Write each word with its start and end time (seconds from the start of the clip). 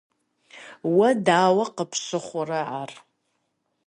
Уэ 0.95 1.09
дауэ 1.25 1.65
къыпщыхъурэ 1.75 2.59
ар? 2.79 2.91